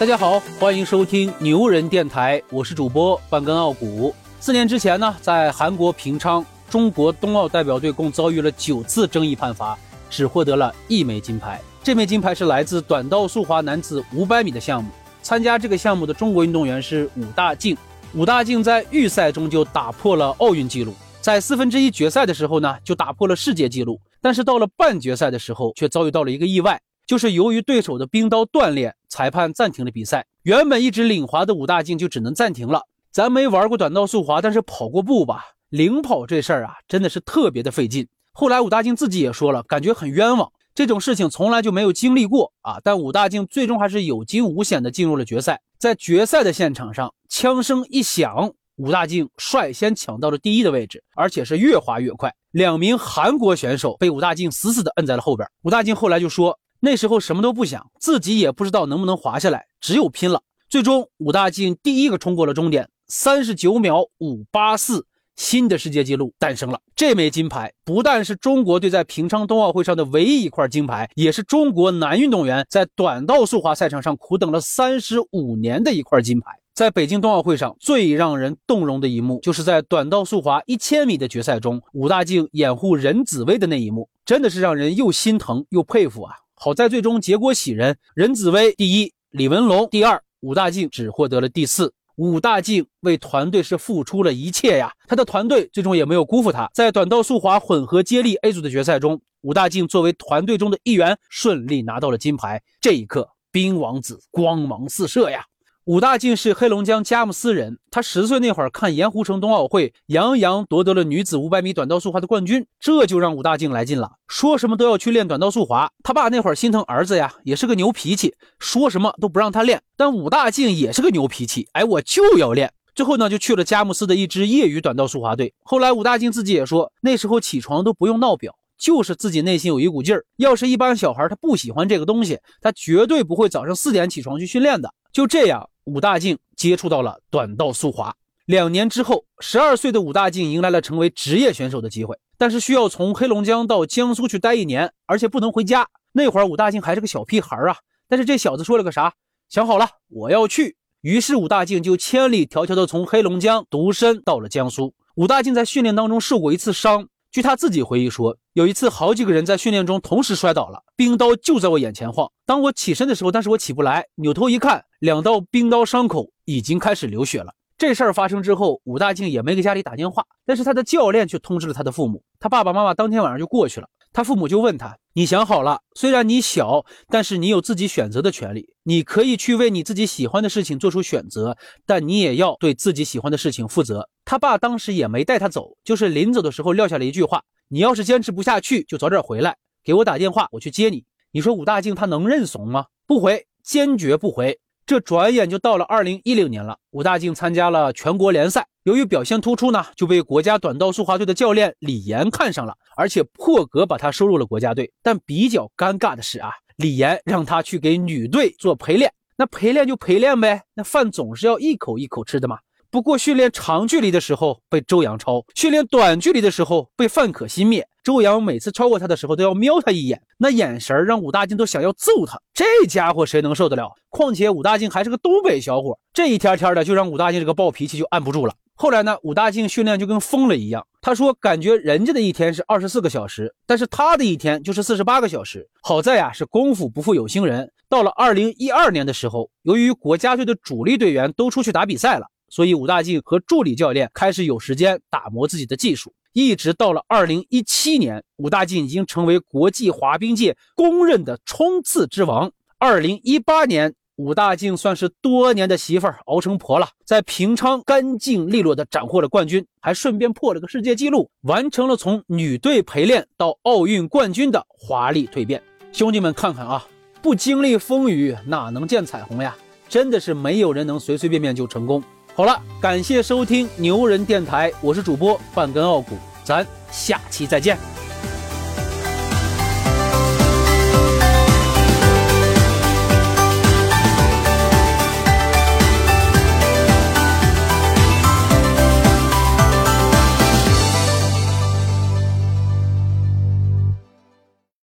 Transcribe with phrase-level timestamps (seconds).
[0.00, 4.14] 大家好，欢迎收听牛人电台，我是主播半根傲骨。
[4.40, 9.78] 四年之前呢，在韩国平昌，中国冬奥代表队共遭遇了九次争议判罚，
[10.08, 11.60] 只获得了一枚金牌。
[11.82, 14.90] 这枚金牌是来自短道速滑男子五百米的项目。
[15.20, 17.76] 参加这个项目的中国运动员是武大靖。
[18.14, 24.00] 武大靖在预赛中就打破了奥运纪录，在四分之一决赛的时候呢，就打破了世界纪录。
[24.22, 26.80] 但是到了半决赛的时候，却遭遇到了一个意外。
[27.10, 30.24] 就是由于对手的冰刀断裂，裁判暂停了比赛。
[30.44, 32.82] 原本一直领滑的武大靖就只能暂停了。
[33.10, 38.06] 咱没玩过短道速滑，但是跑过步吧，领跑这事儿啊，真的是特别的费劲。
[38.30, 42.78] 后来武大靖自己也说了，感觉很冤枉，这种事情从来就没有经历过啊。
[42.84, 45.60] 但武大靖最终还是有惊无险的进入了决赛。
[45.80, 52.32] 在决赛的现场上，枪声一响，武大靖率先抢到了第一的位置，而且是越滑越快。
[52.52, 55.48] 两名韩国选手被武大靖死死的摁在了后边。
[55.62, 56.56] 武大靖后来就说。
[56.80, 60.42] 那时候什么都不想，自己也不知道能不能滑下来，只有拼了。
[60.68, 65.04] 最终，武大靖第一个冲过了终点，三十九秒五八四，
[65.36, 66.80] 新的世界纪录诞生了。
[66.96, 76.52] 这枚金牌不但是中国队在平昌冬奥会上的唯一一块金牌，也是中国男运动员在短道速滑赛场上苦等了三十五年的一块金牌。
[76.72, 86.34] 在北京冬奥会上最让人动容的一幕，就是在短道速滑一千米的决赛中，武大靖掩护任子威的那一幕，真的是让人又心疼又佩服啊！
[86.62, 91.94] 好在最终结果喜人，任子威第一，李文龙第二，武大靖只获得了第四。
[92.16, 96.68] 武大靖为团队是付出了一切呀，他的团队最终也没有辜负他。
[96.74, 102.62] 在短道速滑混合接力 A 组的决赛中，武大靖作为团队中的一员，顺利拿到了金牌。
[102.78, 105.42] 这一刻，冰王子光芒四射呀！
[105.86, 115.90] 武大靖是黑龙江佳木斯人，他十岁那会儿看盐湖城冬奥会，杨洋夺得了女子五百米短道速滑的冠军，这就让武大靖来劲了，说什么都要去练短道速滑。
[116.04, 119.82] 他爸那会儿心疼儿子呀，也是个牛脾气，说什么都不让他练。
[119.96, 122.70] 但武大靖也是个牛脾气，哎，我就要练。
[122.94, 125.54] 最后呢，就去了佳木斯的一支业余短道速滑队。
[125.62, 130.26] 后来武大靖自己也说，那时候起床都不用闹表，就是自己内心有一股劲儿。
[130.36, 134.92] 要是一般小孩他不喜欢这个东西，他绝对不会早上四点起床去训练的。
[135.10, 135.68] 就这样。
[135.84, 138.14] 武大靖接触到了短道速滑，
[138.46, 145.88] 两年之后，十二岁的武大靖迎来了成为职业选手的机会，但是需要从黑龙江到江苏去待一年，而且不能回家。
[146.12, 147.76] 那会儿武大靖还是个小屁孩儿啊，
[148.08, 149.14] 但是这小子说了个啥？
[149.48, 150.76] 想好了，我要去。
[151.00, 154.94] 于是武大靖就千里迢迢的从黑龙江独身到了江苏。
[155.14, 157.08] 武大靖在训练当中受过一次伤。
[157.32, 162.28] 据他自己回忆说，有一次好几个人在训练中同时摔倒了，冰刀就在我眼前晃。
[162.44, 167.54] 当我起身的时候，但是我起不来，扭头一看，两道冰刀伤口已经开始流血了。
[167.78, 172.20] 这事儿发生之后，武大靖也没给家里打电话，但是他的教练却通知了他的父母。
[172.40, 173.88] 他爸爸妈妈当天晚上就过去了。
[174.12, 175.82] 他父母就问他：“你想好了？
[175.94, 181.56] 虽然你小，但是你有自己选择的权利，你可以去为你自己喜欢的事情做出选择，
[181.86, 192.86] 但你也要对自己喜欢的事情负责。”他爸当时也没带他走，就是临走的时候撂下了一句话：“你要是坚持不下去，就早点回来，给我打电话，我去接你。”你说武大靖他能认怂吗？
[193.06, 194.58] 不回，坚决不回。
[194.84, 204.90] 这转眼就到了二零一零年了，武大靖参加了全国联赛，由于表现突出呢，就被国家短道速滑队的教练李岩看上了，而且破格把他收入了国家队。
[205.02, 212.56] 但比较尴尬的是啊，李岩让他去给女队做陪练，那陪练就陪练呗，那饭总是要一口一口吃的嘛。
[212.90, 217.86] 不过训练长距离的时候被周洋超，训练短距离的时候被范可新灭。
[218.02, 222.40] 周洋每次超过他的时候都要瞄他一眼，那眼神让武大靖都想要揍他。
[222.54, 223.92] 这家伙谁能受得了？
[224.08, 228.54] 况且武大靖还是个东北小伙，这一天天的就让武大靖这个暴脾气就按不住了。
[228.80, 230.86] 后来呢，武大靖训练就跟疯了一样。
[231.02, 235.68] 他说感觉人家的一天是二十四个小时，但是他的一天就是四十八个小时。
[235.82, 242.24] 好在呀是功夫不负有心人，到了二零一二年的时候，由于国家队的主力队员都出去打比赛了。
[242.48, 252.50] 所以武大靖和助理教练开始有时间打磨自己的技术，一直到了二零一七年，武大靖已经成为国际滑冰界公认的冲刺之王。
[252.78, 265.62] 二零一八年，武大靖算是多年的媳妇儿熬成婆了，在平昌干净利落的斩获了冠军，还顺便破了个世界纪录，完成了从女队陪练到奥运冠军的华丽蜕变。
[265.90, 266.86] 兄弟们，看看啊，
[267.22, 269.56] 不经历风雨哪能见彩虹呀？
[269.88, 272.02] 真的是没有人能随随便便就成功。
[272.34, 277.99] 好了，感谢收听牛人电台，我是主播半根傲骨，咱下期再见。